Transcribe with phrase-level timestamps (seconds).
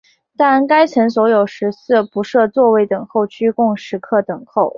[0.35, 4.69] 但该层所有食肆不设座位等候区供食客等候。